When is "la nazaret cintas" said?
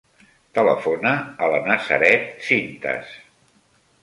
1.51-3.15